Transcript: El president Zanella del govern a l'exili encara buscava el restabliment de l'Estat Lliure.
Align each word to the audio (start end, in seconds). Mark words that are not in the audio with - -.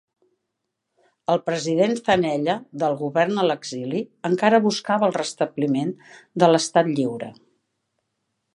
El 1.33 1.41
president 1.49 1.93
Zanella 1.99 2.55
del 2.83 2.97
govern 3.01 3.41
a 3.41 3.45
l'exili 3.49 4.01
encara 4.31 4.61
buscava 4.65 5.09
el 5.11 5.15
restabliment 5.21 5.93
de 6.45 6.53
l'Estat 6.55 6.91
Lliure. 6.97 7.31